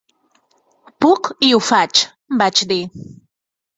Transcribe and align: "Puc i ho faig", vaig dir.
"Puc 1.05 1.29
i 1.49 1.51
ho 1.57 1.61
faig", 1.67 2.03
vaig 2.43 2.67
dir. 2.73 2.83